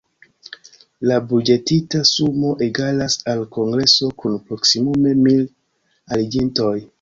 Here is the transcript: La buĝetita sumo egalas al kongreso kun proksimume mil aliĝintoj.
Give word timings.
La 1.09 1.17
buĝetita 1.31 2.01
sumo 2.11 2.53
egalas 2.69 3.19
al 3.35 3.43
kongreso 3.59 4.11
kun 4.25 4.39
proksimume 4.49 5.13
mil 5.21 5.45
aliĝintoj. 6.15 6.75